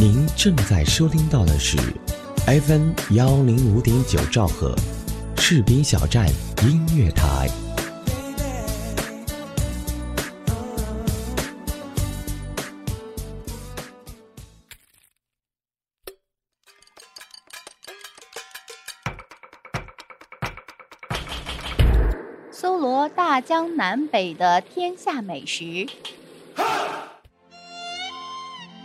[0.00, 1.76] 您正在收听到的是
[2.46, 4.74] FM 幺零五点九兆赫，
[5.36, 6.26] 士兵小站
[6.62, 7.50] 音乐台。
[22.50, 25.86] 搜罗大江南北的天下美食，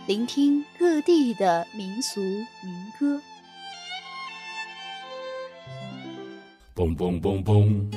[0.06, 2.46] 聆听各地的民俗民
[2.96, 3.20] 歌。
[6.76, 7.92] 嘣嘣嘣嘣！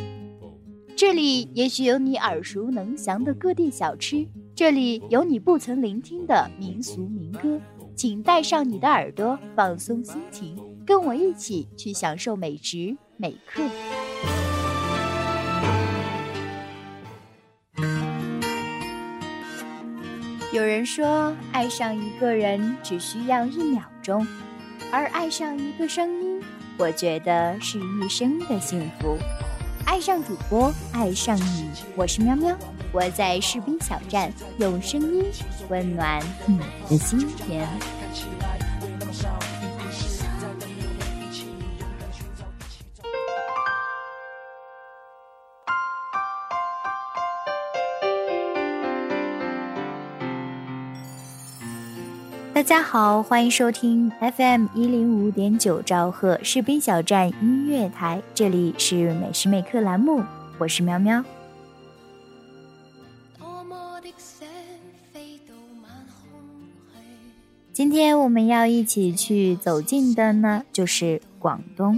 [0.98, 7.62] 这里也许有你耳熟能详的各地小吃，这里有你不曾聆听的民俗民歌。
[7.96, 10.58] 请带上你的耳朵，放松心情，
[10.88, 13.62] 跟我一起去享受美食美课。
[20.70, 24.28] 有人说，爱上一个人只需要一秒钟，
[24.92, 26.40] 而爱上一个声音，
[26.78, 29.18] 我觉得是一生的幸福。
[29.88, 32.56] 爱上主播，爱上你，我是喵喵，
[32.92, 35.26] 我在士兵小站，用声音
[35.70, 37.68] 温暖你的心田。
[52.60, 60.22] 大家好，欢迎收听 FM 一零五点九兆赫士兵小站音乐台，这里是每时每刻栏目，
[60.58, 61.24] 我是喵喵。
[67.72, 71.98] 今天我们要一起去走进的呢，就是广东。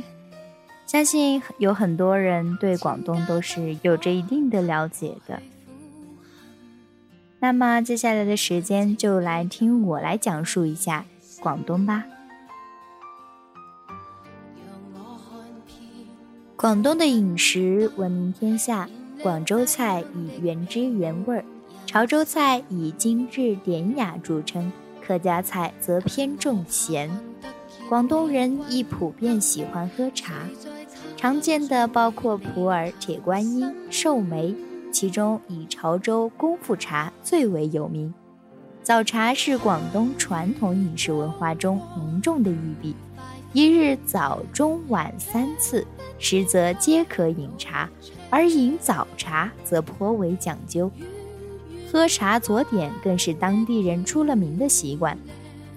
[0.86, 5.42] 相信有很多人对广东都是有着一定的了解的。
[7.44, 11.04] 那么接下来的时间就来听我来讲述一下
[11.40, 12.06] 广东吧。
[16.56, 18.88] 广东的饮食闻名天下，
[19.24, 21.44] 广州菜以原汁原味儿，
[21.88, 24.72] 潮州菜以精致典雅著称，
[25.04, 27.10] 客家菜则偏重咸。
[27.90, 30.48] 广东人亦普遍喜欢喝茶，
[31.18, 34.54] 常见的包括普洱、铁观音、寿眉。
[34.92, 38.14] 其中以潮州功夫茶最为有名。
[38.84, 42.96] 早茶是广东传统饮食文化中浓重的一笔，
[43.54, 45.86] 一日早中晚三次，
[46.18, 47.88] 实则皆可饮茶，
[48.30, 50.92] 而饮早茶则颇为讲究。
[51.92, 55.18] 喝茶佐点更是当地人出了名的习惯。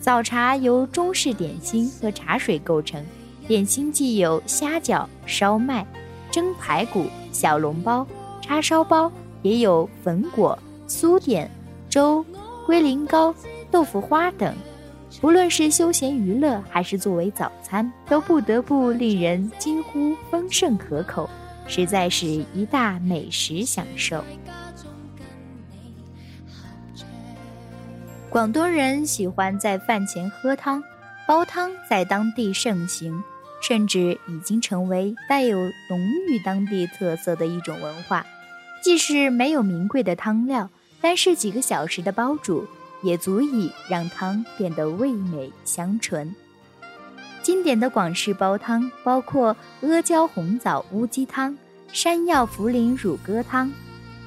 [0.01, 3.05] 早茶由中式点心和茶水构成，
[3.47, 5.87] 点心既有虾饺、烧麦、
[6.31, 8.07] 蒸排骨、小笼包。
[8.45, 9.11] 叉烧包
[9.41, 11.51] 也有粉果、酥点、
[11.89, 12.23] 粥、
[12.67, 13.35] 龟苓膏、
[13.71, 14.55] 豆腐花等，
[15.19, 21.29] 不论是休闲娱乐还是作为早餐，都不得不令人惊呼丰盛可口，
[21.67, 24.23] 实在是一大美食享受。
[28.29, 30.83] 广东人喜欢在饭前喝汤，
[31.27, 33.25] 煲汤在当地盛行，
[33.63, 38.27] 甚至已经成为带有浓郁当地特色的一种文化。
[38.85, 40.69] 即使没有名贵的汤料，
[41.01, 42.67] 单是几个小时的煲煮，
[43.03, 46.35] 也足以让汤变得味美香醇。
[47.43, 51.57] 经典的广式煲汤包括阿胶红枣乌鸡汤、
[51.95, 53.73] 山药茯苓乳鸽汤、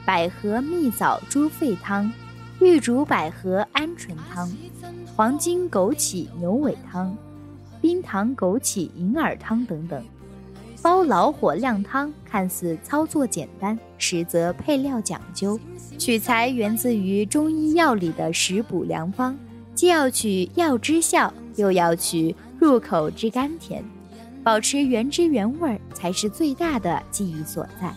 [0.03, 2.11] 百合蜜枣猪肺汤、
[2.59, 4.51] 玉竹百合鹌鹑汤、
[5.15, 7.15] 黄金枸杞牛尾汤、
[7.79, 10.03] 冰糖枸杞银耳汤等等。
[10.87, 15.59] 煲老火靓汤看似操作简单，实则配料讲究，
[15.97, 19.37] 取材源自于中医药里的食补良方，
[19.75, 23.83] 既要取药之效，又要取入口之甘甜，
[24.45, 27.93] 保持原汁原味才是最大的技艺所在。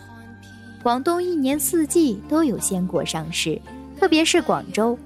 [0.83, 3.57] 广东一年四季都有鲜果上市，
[3.97, 4.99] 特别是广州，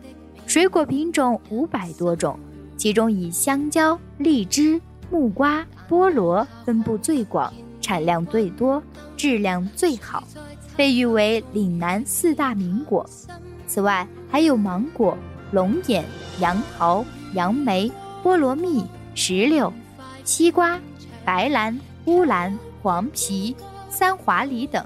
[0.47, 2.35] 水果品种五百多种，
[2.77, 4.81] 其中以香蕉、荔枝、
[5.11, 7.53] 木瓜、菠萝分布最广。
[7.85, 8.81] 产量最多，
[9.15, 10.27] 质量最好，
[10.75, 13.07] 被誉为岭南四大名果。
[13.67, 15.15] 此外，还有芒果、
[15.51, 16.03] 龙眼、
[16.39, 17.91] 杨桃、杨梅、
[18.23, 18.83] 菠萝蜜、
[19.13, 19.71] 石榴、
[20.23, 20.79] 西瓜、
[21.23, 23.55] 白兰、乌兰、黄皮、
[23.87, 24.83] 三华梨等。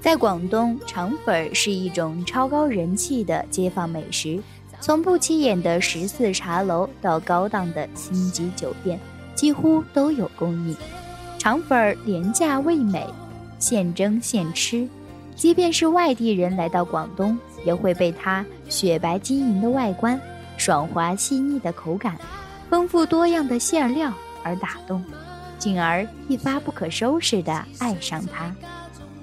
[0.00, 4.42] 在广东，肠粉是一种超高人气的街坊美食，
[4.80, 8.98] 从不起眼的十四茶楼到高档的星级酒店。
[9.36, 10.74] 几乎都有供应，
[11.38, 13.06] 肠粉儿廉价味美，
[13.60, 14.88] 现蒸现吃。
[15.36, 20.18] 即便是外地人来到广东，也会被它雪白晶莹的外观、
[20.56, 22.16] 爽滑细腻的口感、
[22.70, 24.10] 丰富多样的馅料
[24.42, 25.04] 而打动，
[25.58, 28.50] 进而一发不可收拾地爱上它。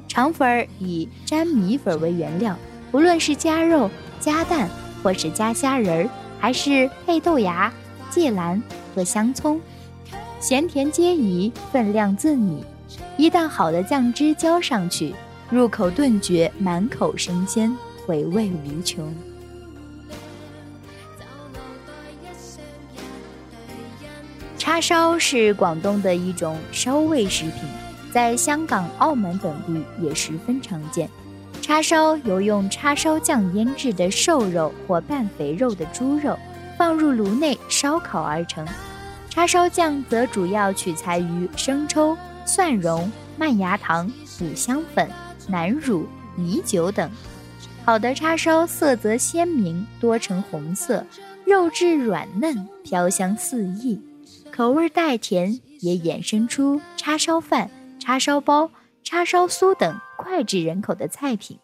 [0.08, 2.56] 肠粉儿以粘米粉为原料，
[2.92, 3.90] 不论是加肉、
[4.20, 4.70] 加蛋，
[5.02, 7.74] 或是加虾仁儿，还是配豆芽、
[8.12, 8.62] 芥蓝
[8.94, 9.60] 和香葱，
[10.44, 12.66] 咸甜皆宜，分量自拟。
[13.18, 15.16] 一旦好的酱汁浇上去，
[15.50, 17.74] 入口顿觉满口生鲜，
[18.06, 19.16] 回味无穷。
[24.58, 27.54] 叉烧是广东的一种烧味食品。
[28.12, 31.10] 在香港、澳门等地也十分常见。
[31.62, 36.38] 叉烧由用叉烧酱腌制的瘦肉或半肥肉的猪肉
[36.78, 38.68] 放入炉内烧烤而成。
[39.34, 42.16] 叉烧酱则主要取材于生抽、
[42.46, 44.08] 蒜蓉、麦芽糖、
[44.40, 45.10] 五香粉、
[45.48, 47.10] 南乳、米酒等。
[47.84, 51.04] 好的叉烧色泽鲜明，多呈红色，
[51.46, 54.00] 肉质软嫩，飘香四溢，
[54.56, 57.72] 口味带甜，也衍生出叉烧饭。
[58.00, 58.70] 叉烧包、
[59.04, 61.58] 叉烧酥等脍炙人口的菜品。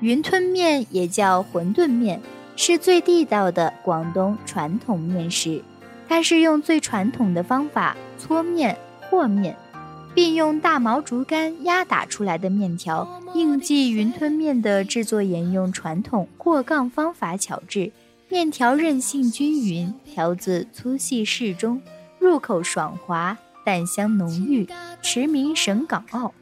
[0.00, 2.20] 云吞面也叫馄饨面，
[2.56, 5.62] 是最地道的广东传统面食。
[6.08, 9.56] 它是用最传统的方法搓面和面，
[10.14, 13.22] 并用大毛竹竿压打出来的面条。
[13.34, 17.92] 应记云吞面的制作沿用传统过杠方法巧制。
[18.28, 21.80] 面条韧性均匀，条子粗细适中，
[22.18, 24.66] 入口爽滑，蛋香浓郁，
[25.02, 26.32] 驰名省港澳。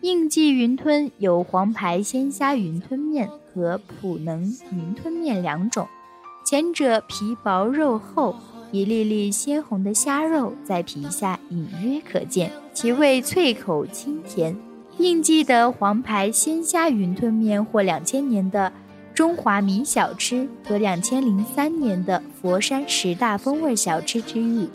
[0.00, 4.42] 应记云吞有黄牌鲜虾云吞面和普能
[4.72, 5.86] 云吞面两种，
[6.44, 8.34] 前者皮薄肉厚，
[8.72, 14.56] 一粒粒鲜红的虾肉在皮下隐约可见，其味脆口清甜。
[14.98, 18.72] 应记的黄牌鲜虾云吞面或两千年的。
[19.14, 24.68] 中华名小吃和两千零三年的佛山十大风味小吃之一。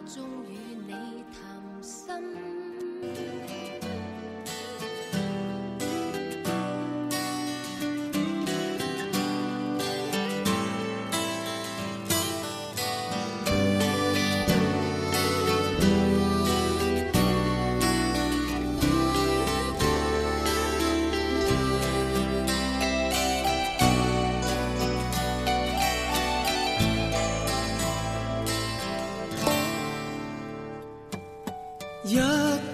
[32.10, 32.18] 一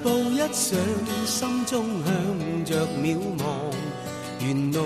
[0.01, 0.79] 步一想
[1.25, 3.43] 心中向着渺茫，
[4.39, 4.81] 沿路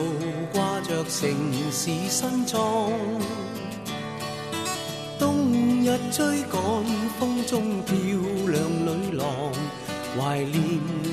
[0.51, 1.29] 挂着城
[1.71, 2.91] 市新装。
[5.19, 5.45] 冬
[5.83, 6.59] 日追赶
[7.19, 7.95] 风中漂
[8.47, 9.27] 亮女郎，
[10.17, 10.51] 怀念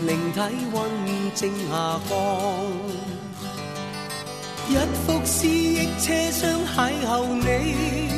[0.07, 0.41] 灵体
[0.73, 0.91] 温
[1.35, 2.17] 正下降。
[4.71, 8.09] 一幅思忆车厢邂逅你，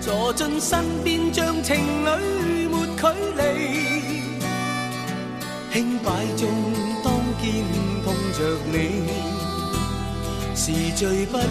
[0.00, 2.66] 坐进身边像情侣
[3.02, 3.06] 距
[3.36, 3.42] 离。
[5.72, 6.06] 轻摆
[6.36, 6.40] 中，
[7.02, 7.06] 当
[7.40, 7.44] 肩
[8.04, 8.38] 碰着
[8.70, 8.74] 你，
[10.54, 10.62] 是
[10.94, 11.42] 最不可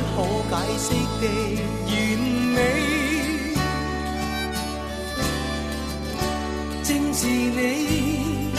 [0.49, 0.87] 解释
[1.19, 1.23] 的
[1.87, 1.89] 完
[2.55, 2.57] 美。
[6.83, 8.51] 正是你，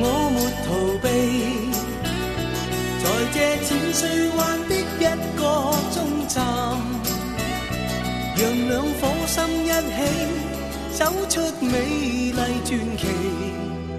[0.00, 0.68] 我没逃
[1.02, 1.04] 避，
[3.02, 3.36] 在这
[3.66, 4.00] 浅水
[4.38, 4.76] 湾的一
[5.36, 5.40] 个
[5.92, 5.96] 终
[6.28, 6.38] 站，
[8.36, 9.68] 让两颗心一起
[11.00, 13.06] 走出美丽传奇。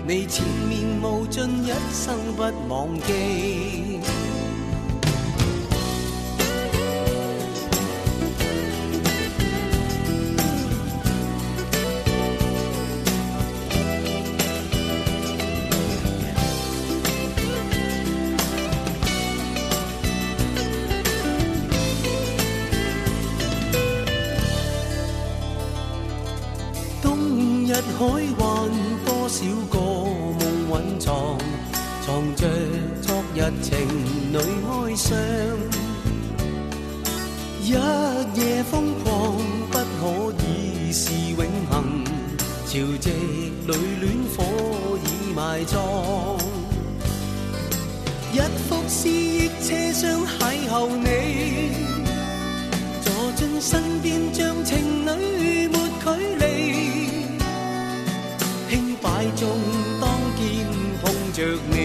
[0.08, 4.00] 你前面无尽，一生不忘记。
[28.02, 28.72] 海湾，
[29.06, 30.42] 多少个梦
[30.72, 31.00] 蕴？
[31.00, 31.38] 藏
[32.04, 32.48] 藏着
[33.00, 33.78] 昨日情
[34.34, 35.16] 侣哀伤，
[37.62, 39.38] 一夜疯狂
[39.70, 42.04] 不可以是永恒，
[42.66, 43.06] 潮汐
[43.68, 44.44] 里恋火
[45.06, 45.78] 已埋葬，
[48.34, 51.06] 一幅思忆车厢邂逅你，
[53.04, 56.41] 坐进身边像情侣没距离，
[59.42, 59.50] 中
[60.00, 60.08] 当
[60.38, 60.82] 肩。
[61.34, 61.76] 着你，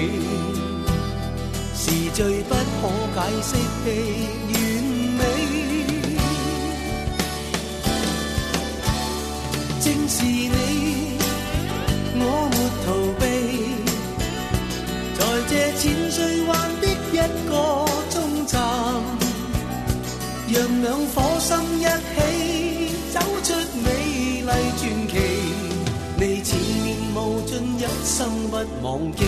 [1.72, 2.58] 是最不可
[3.14, 3.88] 解释的
[4.50, 4.54] 完
[5.16, 5.20] 美。
[9.80, 10.50] 正是你，
[28.86, 29.24] 忘记。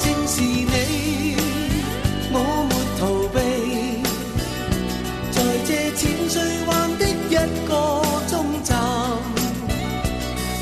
[0.00, 1.36] 正是你，
[2.32, 2.36] 我
[2.70, 3.02] 没逃
[3.34, 3.36] 避，
[5.30, 7.36] 在这浅水湾的一
[7.68, 7.70] 个
[8.30, 8.32] 终
[8.64, 8.72] 站，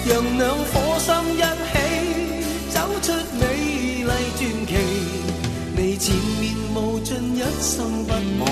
[0.09, 1.07] 让两颗心
[1.39, 1.73] 一起
[2.75, 3.07] 走出
[3.39, 3.43] 美
[4.03, 4.71] 丽传奇。
[5.77, 6.05] 你前
[6.41, 6.43] 面
[6.75, 8.43] 无尽，一生不忘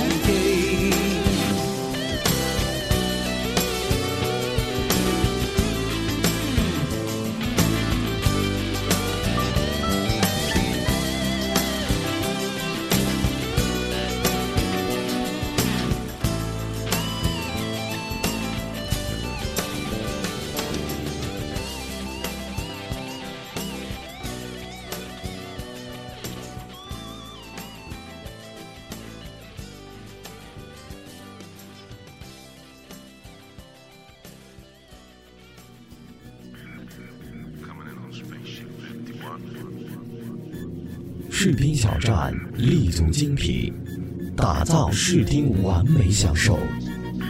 [41.43, 43.73] 士兵小站立足精品，
[44.37, 46.59] 打造视听完美享受，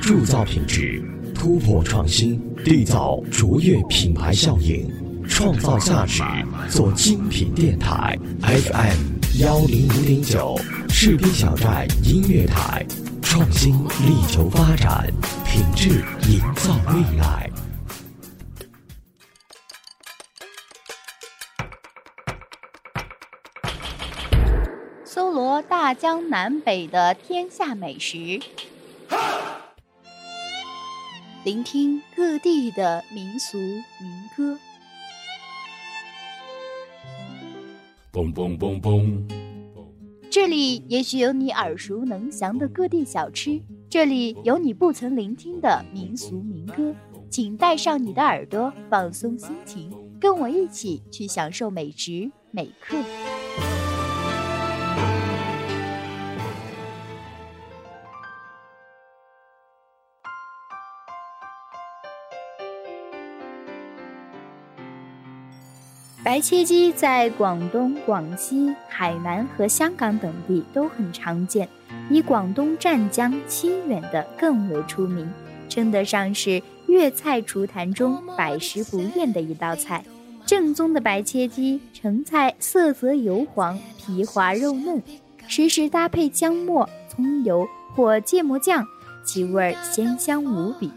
[0.03, 1.01] 铸造品质，
[1.33, 4.91] 突破创新，缔造卓越品牌效应，
[5.29, 6.25] 创造价值，
[6.69, 12.85] 做精品电台 FM 幺零五点九，士兵小站音乐台，
[13.23, 15.07] 创新力求发展，
[15.47, 17.49] 品质营造未来。
[25.91, 28.39] 大江南北的天下美食，
[31.43, 33.83] 聆听各地的民俗民
[34.37, 34.57] 歌。
[38.13, 39.21] 嘣嘣嘣嘣，
[40.31, 46.95] 这里也许有你耳熟能详的各地小吃，这里有你不曾聆听的民俗民歌。
[47.29, 52.97] 请带上你的耳朵，放松心情，跟我一起去享受美食美客。
[66.31, 71.69] 白切鸡在广东、广西、海南和香港等地都很常见，
[72.09, 75.29] 以广东湛江、清远的更为出名，
[75.69, 80.05] 称得上是粤菜厨坛中百食不厌的一道菜。
[80.47, 85.03] 正宗的白切鸡，成菜色泽油黄，皮滑肉嫩，
[85.49, 88.87] 时时搭配姜末、葱油或芥末酱，
[89.25, 90.93] 其味鲜香无比。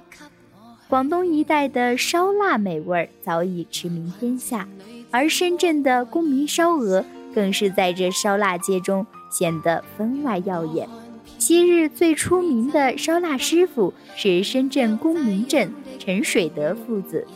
[0.88, 4.68] 广东一带的烧腊美味早已驰名天下。
[5.14, 7.06] 而深圳的公民烧鹅
[7.36, 10.90] 更是在这烧腊界中显得分外耀眼。
[11.38, 17.28] 昔日最出名的烧腊师傅是深圳公民镇陈水德父子。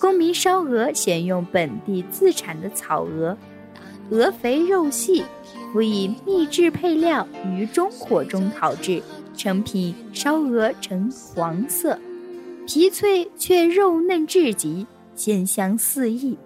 [0.00, 3.38] 公民烧鹅选用本地自产的草鹅，
[4.10, 5.22] 鹅肥肉细，
[5.72, 9.00] 辅以秘制配料于中火中烤制，
[9.36, 11.96] 成品烧鹅呈黄色，
[12.66, 14.84] 皮脆却肉嫩至极，
[15.14, 16.36] 鲜香四溢。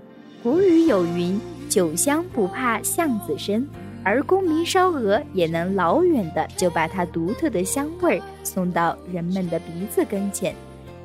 [0.44, 3.66] 古语有云：“酒香不怕巷子深”，
[4.04, 10.54] 而公民烧鹅也能老远的就把它独特的香味儿送到人们的鼻子跟前，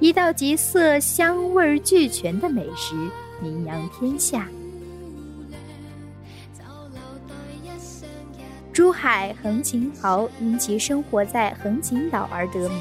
[0.02, 2.94] 一道集色香味俱全的美食，
[3.42, 4.46] 名扬天下。
[8.74, 12.78] 珠海横琴蚝因其生活在横琴岛而得名。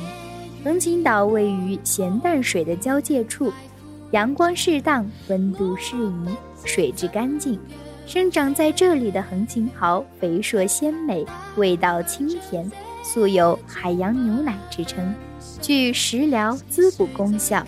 [0.64, 3.52] 横琴岛位于咸淡水的交界处。
[4.12, 7.58] 阳光适当，温度适宜，水质干净，
[8.06, 12.70] 生长在这里的横琴蚝肥硕鲜美，味道清甜，
[13.04, 15.14] 素有“海洋牛奶”之称，
[15.60, 17.62] 具食疗滋补功效，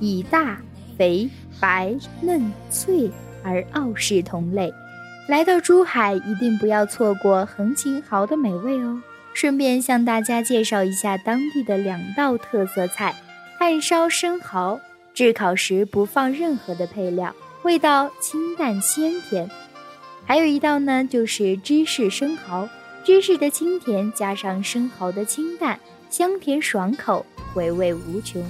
[0.00, 0.58] 以大、
[0.96, 1.28] 肥、
[1.60, 3.10] 白、嫩、脆
[3.42, 4.72] 而傲视同类。
[5.28, 8.98] 来到珠海，一定不要错过横琴蚝的美味哦！
[9.34, 13.14] 顺便向大家介绍一下当地的两道特色菜：
[13.58, 14.80] 炭烧生蚝。
[15.14, 19.48] 炙烤时不放任何的配料，味道清淡鲜甜。
[20.24, 22.66] 还有一道呢，就是芝士生蚝，
[23.04, 25.78] 芝士的清甜加上生蚝的清淡，
[26.08, 28.42] 香甜爽口，回味无穷。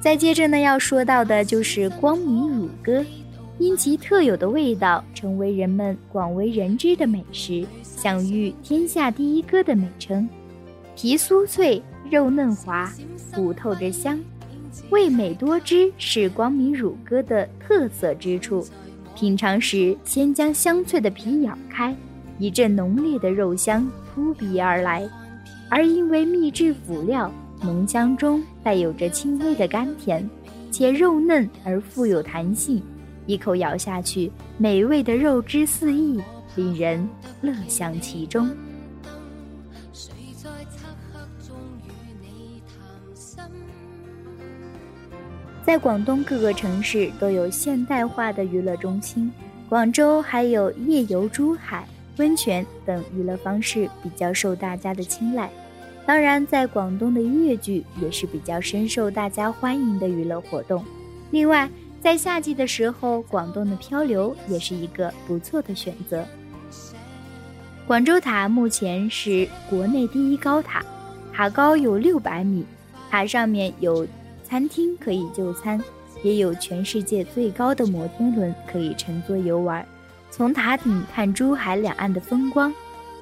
[0.00, 3.04] 再接着呢，要说到的就是光明乳鸽，
[3.58, 10.26] 因其特有的味道，成为人们广为人知的美食，享誉“天下第一鸽”的美称。
[10.96, 11.82] 皮酥脆。
[12.10, 12.90] 肉嫩滑，
[13.34, 14.18] 骨透着香，
[14.90, 18.66] 味美多汁是光明乳鸽的特色之处。
[19.14, 21.94] 品尝时，先将香脆的皮咬开，
[22.38, 25.06] 一阵浓烈的肉香扑鼻而来，
[25.68, 27.30] 而因为秘制辅料，
[27.62, 30.26] 浓香中带有着轻微的甘甜，
[30.70, 32.82] 且肉嫩而富有弹性，
[33.26, 36.18] 一口咬下去，美味的肉汁四溢，
[36.56, 37.06] 令人
[37.42, 38.48] 乐享其中。
[45.68, 49.30] 在广东各个城市都有现代化的娱乐中心，
[49.68, 55.50] 广州还有夜游珠海、温泉等娱乐方式比较受大家的青睐。
[56.06, 60.82] 当然，在广东的粤剧也是比较深受大家欢迎的娱乐活动。
[61.32, 61.68] 另外，
[62.00, 66.24] 在夏季的时候，广东的漂流也是一个不错的选择。
[67.86, 70.82] 广州塔目前是国内第一高塔，
[71.30, 72.64] 塔高有六百米，
[73.10, 74.06] 塔上面有。
[74.48, 75.78] 餐厅可以就餐，
[76.22, 79.86] 也有全世界最高的摩天轮可以乘坐游玩。
[80.30, 82.72] 从塔顶看珠海两岸的风光，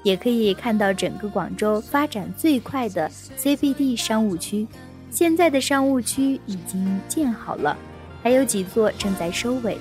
[0.05, 4.67] 也可以看到整个广州发展最快的 CBD 商务区。
[5.11, 7.77] 现在的商务区已经建好了，
[8.23, 9.77] 还有几座正在收尾。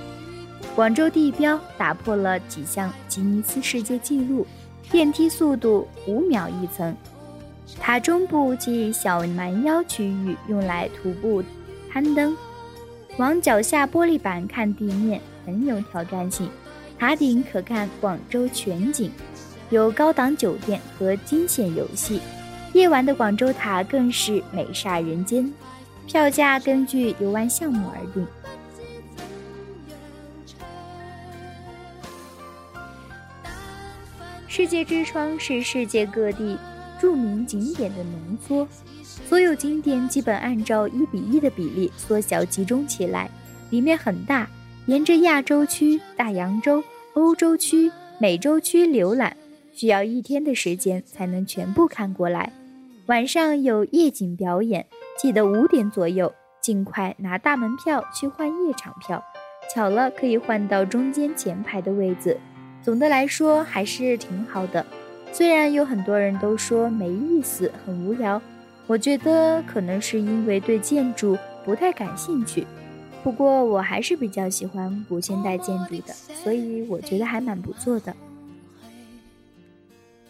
[0.76, 4.48] 广州地标打破了几项吉尼斯世界纪录，
[4.92, 6.96] 电梯速度五秒一层。
[7.82, 11.44] 塔中部即小蛮腰区域用来徒步
[11.90, 12.36] 攀登，
[13.18, 16.50] 往脚下玻璃板看地面很有挑战性。
[16.98, 19.12] 塔顶可看广州全景，
[19.70, 22.22] 有高档酒店和惊险游戏。
[22.74, 25.52] 夜晚的广州塔更是美煞人间，
[26.08, 28.26] 票价根据游玩项目而定。
[34.48, 36.58] 世界之窗是世界各地。
[37.00, 38.68] 著名景点的浓缩，
[39.04, 43.30] 所有景点基本按照一比一的比例缩小集中起来，
[43.70, 44.48] 里面很大。
[44.88, 46.84] 沿着亚洲区、大洋洲、
[47.16, 49.36] 欧洲区、美洲区浏览，
[49.74, 52.54] 需要一天的时间才能全部看过来。
[53.08, 54.86] 晚上有夜景表演，
[55.20, 59.24] 记得五点左右尽快拿大门票去换夜场票，
[59.74, 62.38] 巧了可以换到中间前排的位子。
[62.84, 64.86] 总的来说还是挺好的。
[65.36, 68.42] 虽然有很多人都说没意思、很无聊，
[68.88, 72.66] 我觉得可能是因为对建筑不太感兴趣。
[73.22, 78.16] 不过我还是比较喜欢古现代建筑的，所以我觉得还蛮不错的。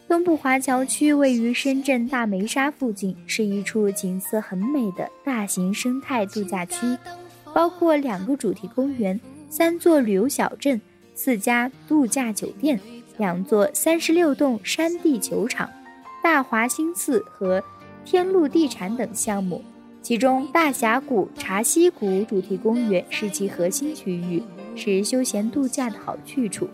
[0.08, 6.98] 东部华侨区位于深圳大梅沙附近，是一处景色很美的大型生态度假区，
[7.54, 10.82] 包括两个主题公园、三座旅游小镇、
[11.14, 12.80] 四家度假酒店。
[13.18, 15.70] 两座三十六栋山地球场、
[16.24, 17.64] 大华兴寺和
[18.04, 19.64] 天路地产等项目，
[20.02, 24.44] 其中大峡谷茶溪谷主题公园是其核心区域，
[24.76, 26.68] 是休闲度假的好去处。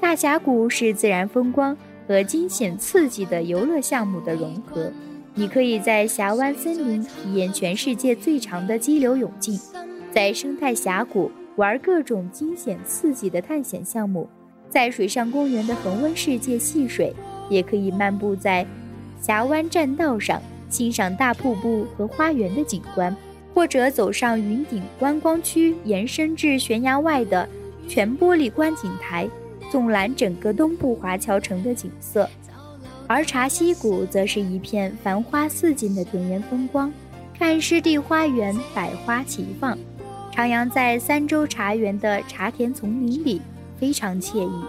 [0.00, 4.92] 大峡谷是自然风光和惊险刺激的游乐项目的融合，
[5.34, 9.58] 你可以在峡湾森林体验全世界最长的激流勇进，
[10.12, 14.28] 在生态峡谷玩各种惊险刺激的探险项目。
[14.72, 17.12] 在水上公园的恒温世界戏水，
[17.50, 18.66] 也可以漫步在
[19.20, 23.14] 峡湾栈道上欣赏大瀑布和花园的景观，
[23.52, 27.46] 或者走上云顶观光区延伸至悬崖外的
[27.86, 29.28] 全玻璃观景台，
[29.70, 32.26] 纵览整个东部华侨城的景色。
[33.06, 36.90] 而茶溪谷则是一片繁花似锦的田园风光，
[37.38, 39.76] 看湿地花园百花齐放，
[40.34, 43.42] 徜徉在三洲茶园的茶田丛林里。
[43.82, 44.64] 非常惬意，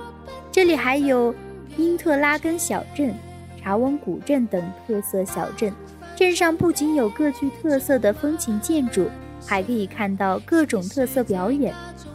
[0.51, 1.35] 这里还有
[1.77, 3.13] 因特拉根小镇、
[3.61, 5.71] 茶翁古镇等特色小镇。
[6.15, 9.07] 镇上不仅有各具特色的风情建筑，
[9.45, 11.71] 还可以看到各种特色表演，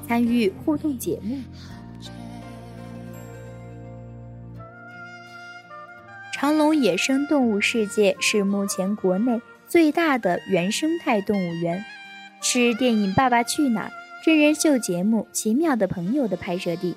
[0.08, 1.38] 参与互动节目。
[6.32, 11.84] 长隆野生动物世界是目前国内最大的原生态动物园，
[12.42, 13.88] 是电影《爸爸去哪儿》。
[14.24, 16.92] 真人秀节目《奇妙的朋友》的拍摄地，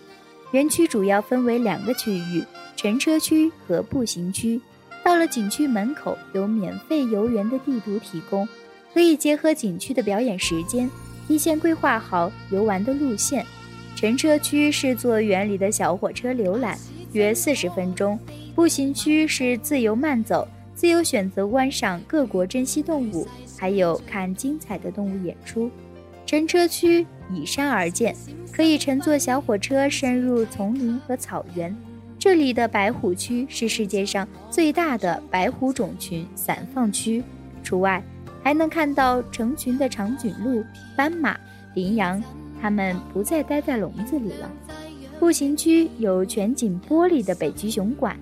[0.52, 2.44] 园区主要分为两个区域：
[2.76, 4.60] 乘车区和步行区。
[5.04, 8.48] 到了景区门口，有免费游园的地图提供，
[8.92, 10.90] 可以结合景区的表演时间，
[11.28, 13.46] 提前规划好游玩的路线。
[13.96, 16.76] 乘车区是坐园里的小火车浏览，
[17.14, 18.18] 约四十分钟；
[18.56, 23.28] 步行区是自由慢走，自由选择观赏各国珍稀动物，
[23.60, 25.70] 还有看精彩的动物演出。
[26.32, 28.16] 乘车区依山而建，
[28.54, 31.76] 可以乘坐小火车深入丛林和草原。
[32.18, 37.22] 这里的白虎区是世界上最大的白虎种群散放区，
[37.62, 38.02] 除外
[38.42, 40.64] 还能看到成群的长颈鹿、
[40.96, 41.38] 斑马、
[41.74, 42.24] 羚羊，
[42.62, 44.50] 它们不再待在笼子里了。
[45.20, 48.18] 步行区有全景玻璃的北极熊馆、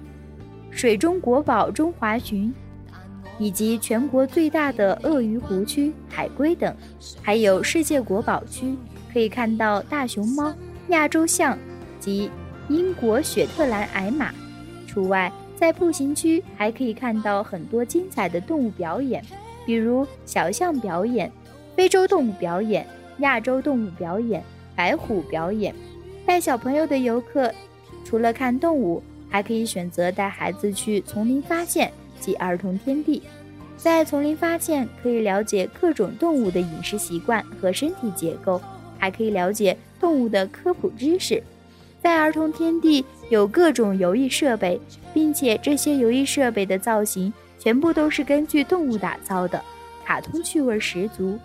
[0.71, 2.51] 水中国宝中华鲟
[3.39, 6.75] 以及全国最大的鳄鱼湖区、海龟等，
[7.23, 8.75] 还有世界国宝区，
[9.11, 10.53] 可以看到大熊猫、
[10.89, 11.57] 亚洲象
[11.99, 12.29] 及
[12.67, 14.31] 英国雪特兰矮马。
[14.85, 19.23] 除外，在步行区还可以看到很多精彩的动物表演，
[19.65, 21.31] 比如小象表演、
[21.75, 22.85] 非洲动物表演、
[23.19, 24.43] 亚洲动物表演、
[24.75, 25.73] 白虎表演。
[26.25, 27.51] 带小朋友的游客，
[28.03, 31.91] 除了看动物，还可以选择带孩子去丛林发现。
[32.19, 33.21] 及儿童天地，
[33.77, 38.61] 在丛林发现可以了解各种动物的饮食习惯和身体结构，
[38.97, 41.41] 还可以了解动物的科普知识。
[42.01, 44.79] 在儿童天地有各种游艺设备，
[45.13, 49.61] 并且这些游艺设备的造型全部都是根据动物打造的，
[50.05, 51.37] 卡通趣味十足。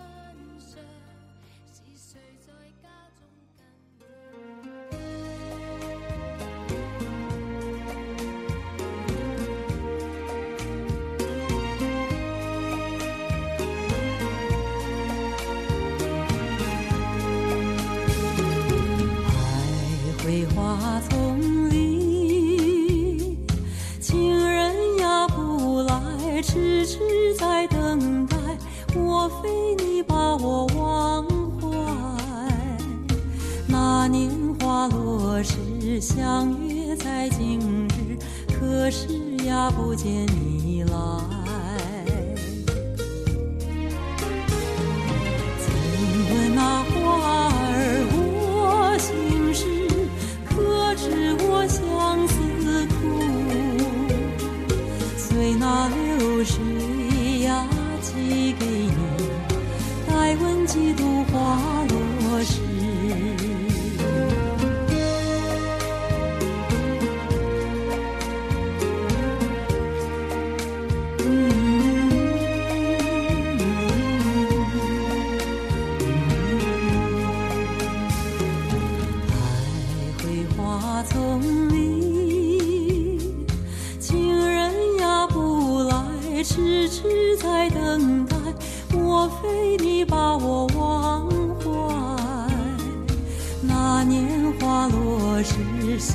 [29.45, 31.23] 为你把我忘
[31.59, 31.67] 怀。
[33.67, 34.29] 那年
[34.59, 38.17] 花落时相约在今日
[38.53, 39.07] 可是
[39.45, 41.34] 呀不见你来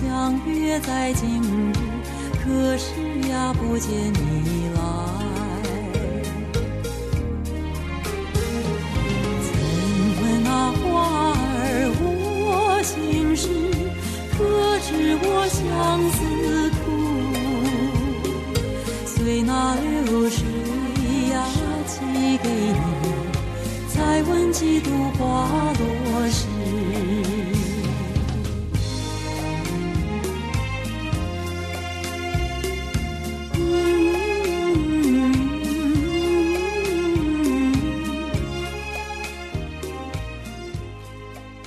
[0.00, 1.72] 相约在今日，
[2.42, 2.90] 可是
[3.28, 4.80] 呀，不见你来。
[9.44, 9.52] 曾
[10.22, 10.82] 问那花
[11.36, 12.02] 儿我
[12.82, 13.46] 心事，
[14.32, 14.38] 可
[14.80, 14.88] 知
[15.22, 15.60] 我相
[16.16, 16.18] 思
[16.80, 16.82] 苦？
[19.06, 20.38] 随那流水
[21.30, 21.34] 呀
[21.86, 21.92] 寄
[22.42, 22.78] 给你，
[23.94, 25.22] 再问几度花
[25.78, 25.84] 落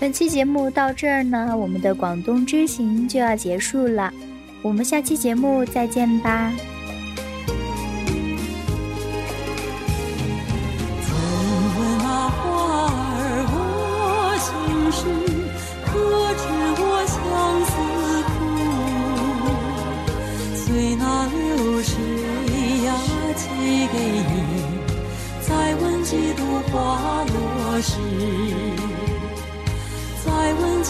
[0.04, 4.12] 本期节目到这儿呢，我们的广东之行就要结束了，
[4.62, 6.52] 我们下期节目再见吧。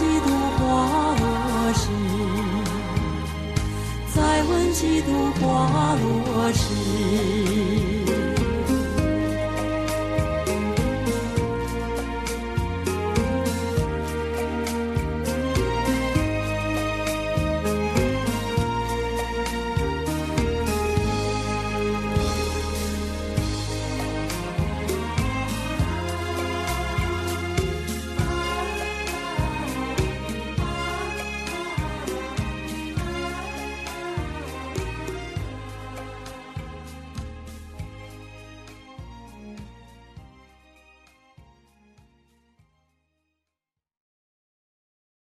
[0.03, 1.87] 几度花落时，
[4.13, 7.62] 再问几度花落时。